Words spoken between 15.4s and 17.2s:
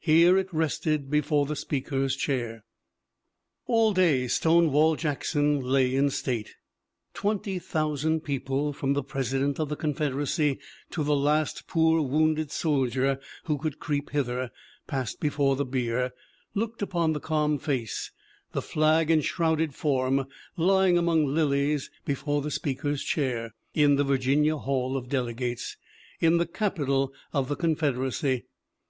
the bier, looked upon the